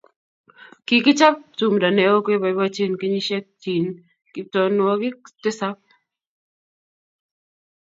kikichob 0.87 1.35
tumdo 1.57 1.87
neoo 1.95 2.19
keboibochini 2.25 2.99
kenyisiekchin 3.01 3.85
Kiptooonwokik 4.33 5.17
tisab 5.41 5.77